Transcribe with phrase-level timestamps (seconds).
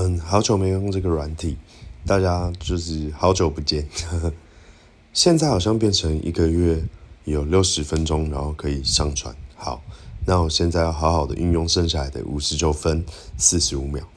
[0.00, 1.56] 嗯，好久没用这个软体，
[2.06, 3.84] 大家就是好久不见。
[5.12, 6.80] 现在好像变成一个月
[7.24, 9.34] 有六十分钟，然后可以上传。
[9.56, 9.82] 好，
[10.24, 13.04] 那我现在要好好的运用剩下来的五十九分
[13.36, 14.08] 四十五秒。